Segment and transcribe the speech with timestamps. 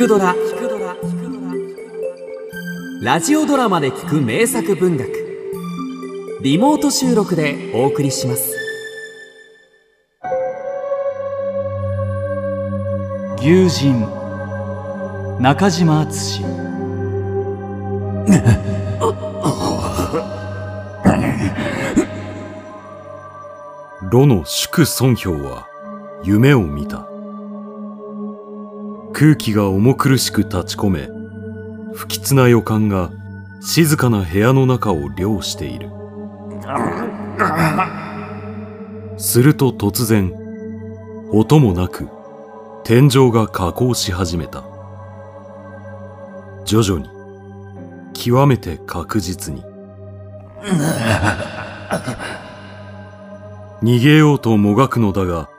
[0.00, 0.34] くドラ」
[3.02, 5.10] ラジオドラマで聞く名作文学。
[6.40, 8.56] リモート収録でお送りします。
[13.42, 14.08] 友人。
[15.38, 16.44] 中島敦。
[24.10, 25.66] 炉の祝孫氷は
[26.22, 27.09] 夢を見た
[29.20, 31.08] 空気が重苦しく立ち込め
[31.92, 33.10] 不吉な予感が
[33.60, 35.90] 静かな部屋の中を凌している。
[39.18, 40.32] すると突然
[41.32, 42.08] 音もなく
[42.82, 44.64] 天井が下降し始めた。
[46.64, 47.10] 徐々に
[48.14, 49.62] 極めて確実に。
[53.82, 55.50] 逃げようともがくのだが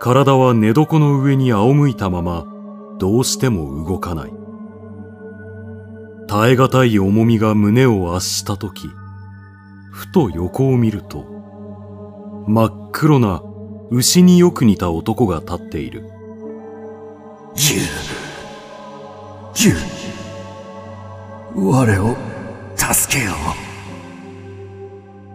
[0.00, 2.59] 体は寝床の上に仰向いたまま
[3.00, 4.40] どうしても動かない。
[6.30, 8.88] 耐え難い重みが胸を圧した時
[9.90, 11.24] ふと横を見ると
[12.46, 13.42] 真っ黒な
[13.90, 16.08] 牛によく似た男が立っている
[17.56, 17.78] ジュ
[19.54, 19.74] ジュ
[21.56, 22.16] 我を
[22.76, 23.34] 助けよう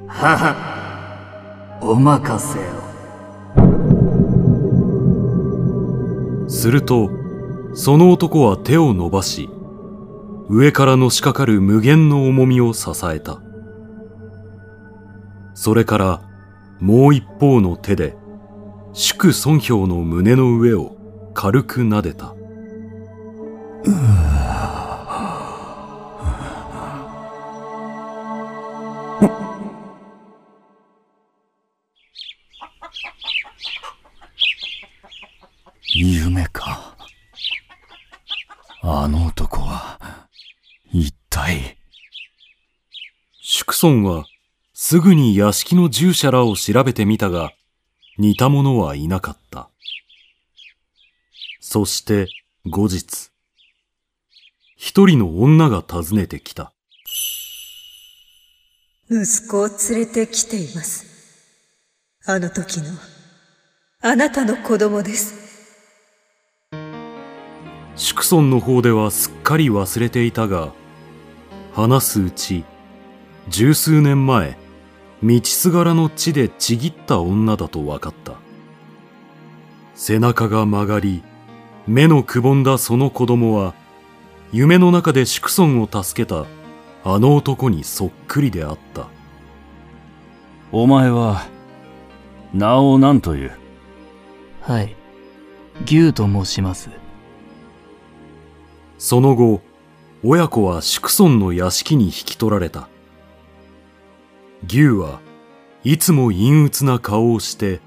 [0.07, 2.63] ははお任せを
[6.47, 7.24] すると
[7.75, 9.49] その男は手を伸ばし
[10.47, 13.41] 上からのしかかる無限の重みを支えた。
[15.53, 16.21] それから
[16.79, 18.15] もう一方の手で
[18.93, 20.95] 祝孫氷の胸の上を
[21.33, 22.33] 軽く撫でた。
[38.88, 40.28] あの男は
[40.94, 41.75] 一体
[43.41, 44.25] 祝孫は
[44.75, 47.51] すぐに屋敷の従者らを調べてみたが
[48.19, 49.72] 似た者はいなかった
[51.59, 52.28] そして
[52.68, 53.31] 後日
[54.78, 56.72] 一人の女が訪ねてきた
[59.09, 61.06] 息子を連れてきています。
[62.25, 62.85] あの時の、
[64.01, 65.44] あなたの子供です。
[67.95, 70.73] 祝孫の方ではすっかり忘れていたが
[71.73, 72.66] 話すうち
[73.50, 74.57] 十数年前
[75.23, 78.33] 道すがらの地でちぎった女だと分かった。
[79.95, 81.23] 背中が曲がり
[81.88, 83.73] 目のくぼんだその子供は
[84.51, 86.45] 夢の中で祝孫を助けた
[87.03, 89.07] あの男にそっくりであった。
[90.72, 91.45] お前は
[92.53, 93.51] 名を何という？
[94.62, 94.95] はい。
[95.85, 96.89] 牛と申します
[98.97, 99.61] その後
[100.23, 102.88] 親子は祝孫の屋敷に引き取られた。
[104.67, 105.19] 牛は
[105.83, 107.79] いつも陰鬱な顔をして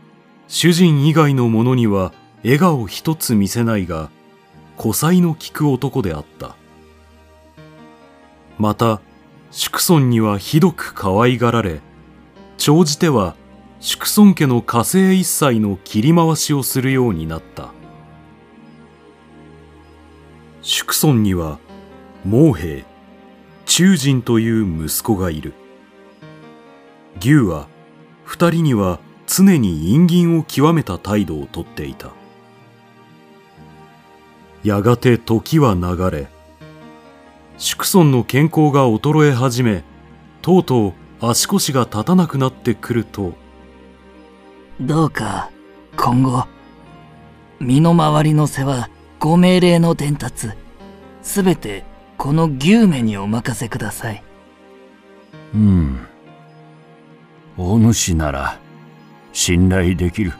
[0.47, 2.13] 主人以外の者には
[2.45, 4.11] 笑顔一つ見せないが
[4.79, 6.55] 古才の利く男であった。
[8.59, 9.01] また
[9.51, 11.81] 祝孫にはひどく可愛がられ
[12.59, 13.35] 長じては
[13.81, 17.73] 祝孫家の家政一切の切り回しをするようになった。
[20.71, 21.59] 祝孫には
[22.25, 22.85] 毛兵
[23.65, 25.55] 中人という息子がいる。
[27.19, 27.69] 牛は
[28.23, 32.11] 二人には常に陰銀を極めた態度をとっていた。
[34.63, 36.29] やがて時は流れ
[37.57, 39.85] 祝孫の健康が衰え始め
[40.43, 40.93] とうとう
[41.23, 43.33] 足腰が立たなくなってくると
[44.83, 45.51] どうか
[45.97, 46.47] 今後
[47.59, 48.91] 身の回りの世話
[49.21, 50.51] ご命令の伝達。
[51.23, 51.85] すべて
[52.17, 54.23] この牛目にお任せください。
[55.55, 56.07] うん。
[57.57, 58.61] お主なら
[59.33, 60.33] 信頼できる。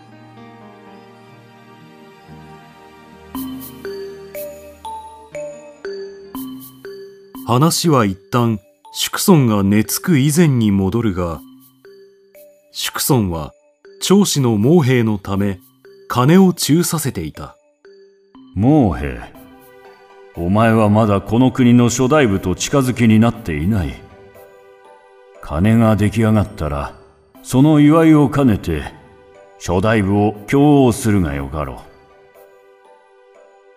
[7.49, 8.61] 話は一旦
[8.93, 11.41] 祝孫が寝つく以前に戻るが
[12.73, 13.53] 祝孫は
[14.03, 15.59] 長子の毛兵のため
[16.09, 17.58] 金を中させていた
[18.59, 19.21] 毛兵
[20.35, 23.95] お前はまだこの国の諸大部と近づきになっていない。
[25.41, 26.99] 金が出来上がったら
[27.45, 28.83] その祝いを兼ねて
[29.61, 31.79] 諸大部を供応するがよかろう。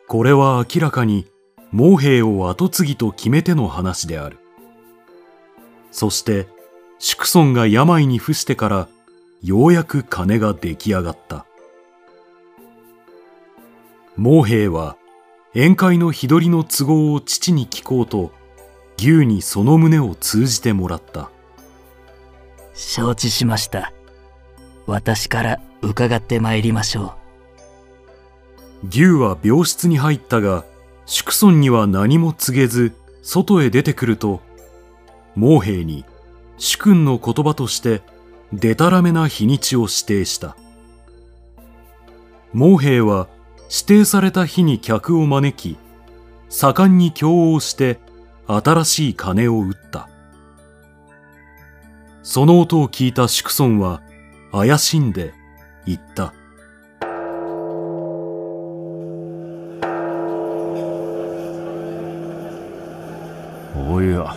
[0.07, 1.27] これは明らかに
[1.71, 4.39] 毛兵を後継ぎと決めての話である。
[5.91, 6.47] そして
[6.97, 8.87] 祝孫が病に伏してから
[9.43, 11.45] ようやく金が出来上がった。
[14.17, 14.97] 毛兵は
[15.53, 18.31] 宴会の日取りの都合を父に聞こうと
[18.97, 21.31] 牛にその旨を通じてもらった。
[22.73, 23.93] 承知しました。
[24.85, 27.15] 私から伺ってまいりましょ
[28.87, 30.65] 牛は病室に入ったが
[31.05, 34.41] 宿村には何も告げず外へ出てくると
[35.35, 36.03] 毛兵に
[36.57, 38.01] 主君の言葉として
[38.51, 40.55] でたらめな日にちを指定した。
[42.53, 43.27] 毛兵は
[43.73, 45.77] 指定された日に客を招き
[46.49, 48.01] 盛んに供応して
[48.45, 50.09] 新しい鐘を打った。
[52.21, 54.01] その音を聞いた宿村は
[54.51, 55.33] 怪しんで
[55.85, 56.33] 言った。
[63.89, 64.35] おや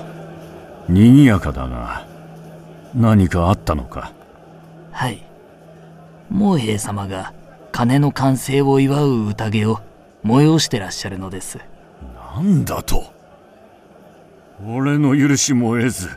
[0.88, 2.06] 賑やかだが
[2.94, 4.12] 何かあったのか？
[4.92, 5.26] うはい。
[6.30, 7.32] 毛兵様が
[7.74, 9.80] 鐘の完成を祝う宴を
[10.24, 11.58] 催してらっしゃるのです。
[12.36, 13.02] なんだと？
[14.64, 16.08] 俺の許しも得ず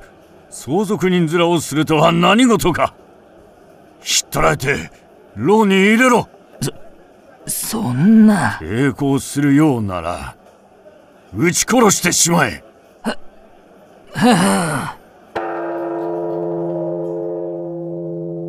[0.51, 2.94] 相続人面をするとは何事か。
[4.01, 4.92] ひったらえて
[5.36, 6.30] 牢に入れろ。
[7.48, 8.60] そんな。
[8.62, 10.36] 抵抗するようなら
[11.33, 12.63] 撃ち殺してしまえ。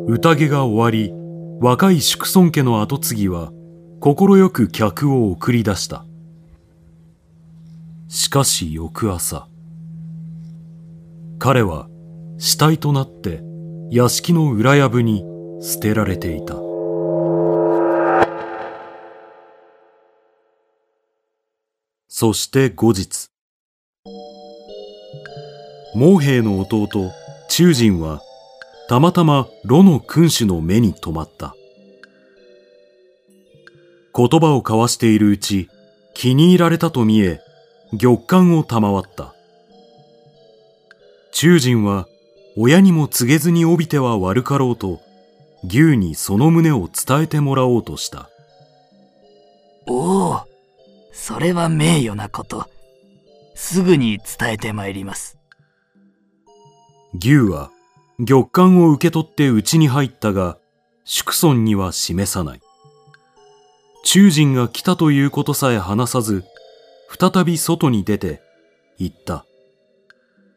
[0.07, 1.18] 宴が終わり
[1.61, 3.51] 若い宿村家の跡継ぎは
[3.99, 6.05] 快く客を送り出した。
[8.07, 9.49] しかし翌朝
[11.37, 11.89] 彼は
[12.37, 13.41] 死体となって
[13.91, 15.25] 屋敷の裏藪に
[15.61, 16.55] 捨てられていた。
[22.07, 23.27] そして後日
[25.93, 26.87] 毛兵の弟
[27.49, 28.21] 中人は
[28.89, 31.55] たまたま炉の君主の目に留まった。
[34.15, 35.69] 言葉を交わしているうち
[36.15, 37.39] 気に入られたと見え
[37.95, 39.35] 玉環を賜った。
[41.31, 42.07] 中人は
[42.57, 44.99] 親にも告げずに帯びては悪かろうと
[45.63, 48.27] 牛にその旨を伝えてもらおうとした。
[49.85, 50.41] おお
[51.13, 52.67] それは名誉なこと。
[53.53, 55.37] すぐに伝えてまいります。
[57.13, 57.69] 牛は
[58.25, 60.57] 玉環を受け取って家に入ったが
[61.05, 62.61] 宿村には示さない。
[64.03, 66.43] 中人が来たということさえ話さず
[67.17, 68.41] 再び外に出て
[68.97, 69.45] 言った。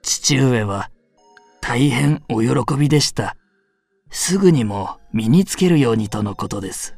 [0.03, 0.91] 父上は
[1.61, 3.37] 大変お喜びでした。
[4.11, 6.97] すぐにも身につけるようにとのことです。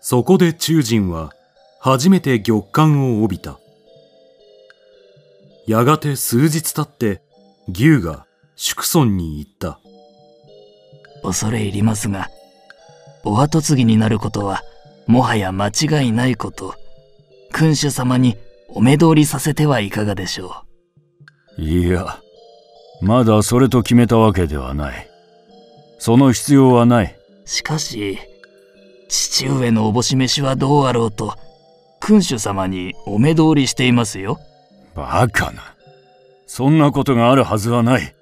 [0.00, 1.32] そこで中人は
[1.78, 3.60] 初めて玉環を帯びた。
[5.68, 7.22] やがて数日経って
[7.68, 8.26] 牛が
[8.64, 9.80] 宿村に行った。
[11.24, 12.28] 恐れ入りますが
[13.24, 14.62] お後継ぎになることは
[15.08, 16.76] もはや間違いないこと。
[17.52, 18.36] 君主様に
[18.68, 20.62] お目通りさせてはいかがでしょ
[21.58, 22.20] いや
[23.00, 25.10] まだそれと決めたわけではない。
[25.98, 27.16] その必要はない。
[27.44, 28.16] うしかし
[29.08, 31.34] 父上のおぼし飯はどうあろうと
[31.98, 34.38] 君主様にお目通りしていますよ。
[34.94, 35.74] バカな。
[36.46, 38.14] そんなことがあるはずはない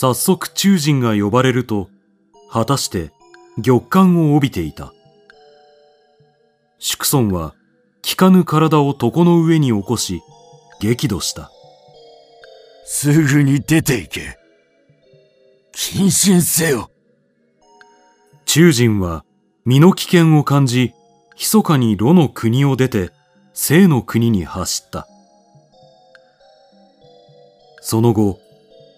[0.00, 1.90] 早速中人が呼ばれると
[2.50, 3.10] 果たして
[3.62, 4.94] 玉環を帯びていた。
[6.78, 7.54] 宿村は
[8.02, 10.22] 効かぬ体を床の上に起こし
[10.80, 11.50] 激怒した。
[12.86, 14.38] すぐに出て行け。
[15.74, 16.90] 謹慎せよ。
[18.46, 19.26] 中人は
[19.66, 20.94] 身の危険を感じ
[21.36, 23.10] 密かに炉の国を出て
[23.52, 25.06] 生の国に走った。
[27.82, 28.40] その後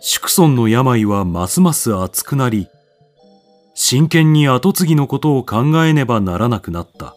[0.05, 2.69] 宿村の病はますます熱くなり
[3.75, 7.15] 真剣に跡継ぎのことを考えねばならなくなった。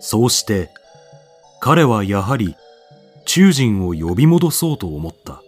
[0.00, 0.70] そうして
[1.60, 2.56] 彼はやはり
[3.26, 5.40] 中人を呼び戻そうと思った。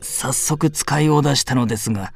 [0.00, 2.14] 早速使いを出したのですが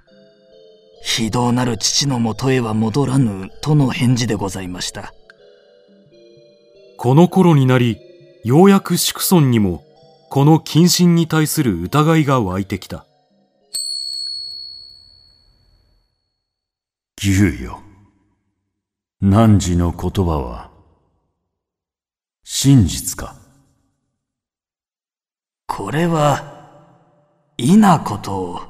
[1.02, 5.12] 非道なる父のもとへは戻らぬとの返事でございました。
[6.96, 7.98] この頃になり
[8.42, 9.84] ようやく宿村にも
[10.34, 13.04] この謹慎に対する疑いが湧いてきた。
[17.18, 17.82] 牛よ。
[19.20, 20.70] 汝の言葉は
[22.44, 23.36] 真実か？
[25.66, 26.70] これは
[27.58, 28.60] 異なことを。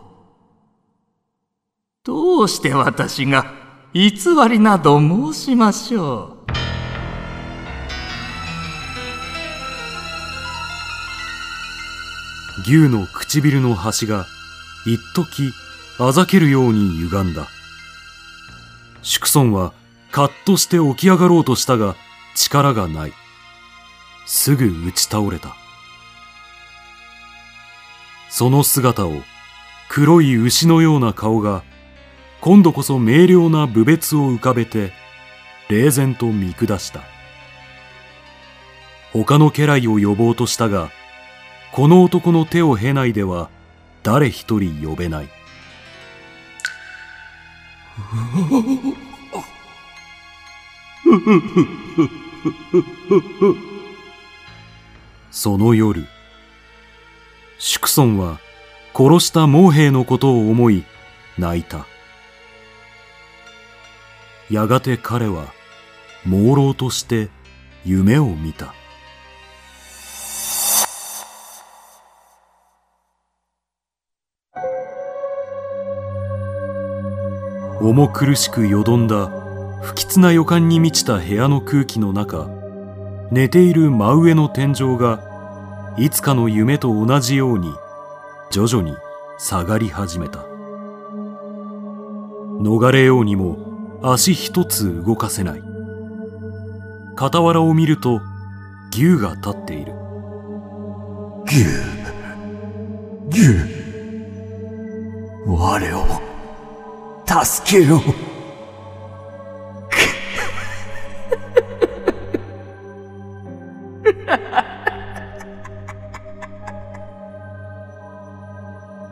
[2.02, 3.54] どうして私が
[3.94, 4.10] 偽
[4.50, 6.31] りなど申しましょう
[12.66, 14.26] 牛の唇の端が
[14.86, 15.52] 一時
[15.98, 17.48] あざけるように歪んだ
[19.02, 19.72] 宿村は
[20.10, 21.96] カッとして起き上がろうとしたが
[22.34, 23.12] 力がない。
[24.26, 25.54] すぐ打ち倒れた。
[28.30, 29.22] その姿を
[29.88, 31.62] 黒い牛のような顔が
[32.40, 34.92] 今度こそ明瞭な部別を浮かべて
[35.68, 37.00] 冷然と見下した。
[39.12, 40.90] 他の家来を呼ぼうとしたが、
[41.72, 43.48] この男の手を経ないでは
[44.02, 45.28] 誰一人呼べない。
[55.30, 56.06] その夜、
[57.58, 58.38] 祝尊は
[58.94, 60.84] 殺した毛兵のことを思い
[61.38, 61.86] 泣いた。
[64.50, 65.46] やがて彼は
[66.26, 67.30] 朦朧として
[67.86, 68.74] 夢を見た。
[77.82, 79.28] 重苦しくよどんだ
[79.80, 82.48] 不吉な予感に満ちた部屋の空気の中
[83.32, 85.20] 寝ている真上の天井が
[85.98, 87.72] いつかの夢と同じように
[88.50, 88.96] 徐々に
[89.38, 90.44] 下がり始めた。
[92.60, 93.56] 逃れようにも
[94.02, 95.62] 足一つ動かせない。
[97.18, 98.20] 傍らを見ると
[98.92, 99.92] 牛が立っている。
[101.46, 101.64] 牛？
[103.30, 103.82] 牛？
[105.46, 106.31] 我を
[107.32, 107.98] 助けよ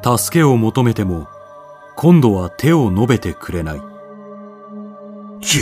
[0.02, 1.28] 助けを求めても
[1.96, 3.80] 今度は手を伸べてくれない。
[5.40, 5.60] 牛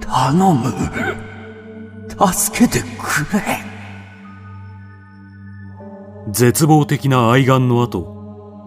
[0.00, 0.72] 頼む。
[2.32, 3.58] 助けてくれ。
[6.30, 8.19] 絶望的な愛願の後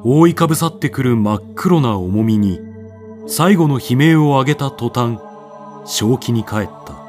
[0.06, 2.60] 覆いかぶさってくる真っ黒な重みに
[3.26, 5.18] 最後の悲鳴を上げた途端
[5.86, 7.02] 正気に帰った。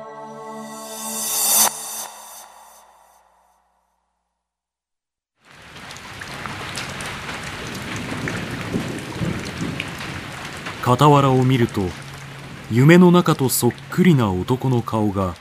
[10.84, 11.80] 傍らを見ると
[12.70, 15.34] 夢の中とそっくりな男の顔が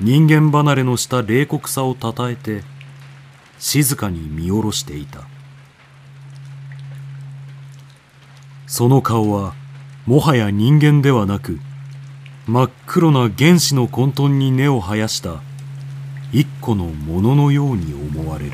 [0.00, 2.62] 人間離れのした冷酷さをたたえて
[3.60, 5.28] 静かに見下ろしていた。
[8.70, 9.56] その顔は
[10.06, 11.58] もはや人間ではなく
[12.46, 15.42] 真っ黒な原始の混沌に根を生やした
[16.32, 18.52] 一個のもののように思われる。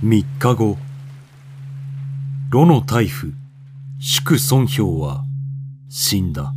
[0.00, 0.78] 三日後
[2.50, 3.26] 炉の大夫
[3.98, 5.24] 祝孫氷は
[5.88, 6.54] 死んだ。